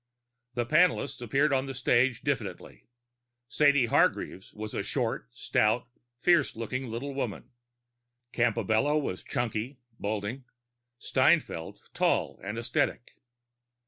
[0.55, 2.87] The panelists appeared on the stage diffidently.
[3.47, 7.51] Sadie Hargreave was a short, stout, fierce looking little woman;
[8.33, 10.45] Campobello was chunky, balding,
[10.97, 13.11] Steinfeld tall and ascetic.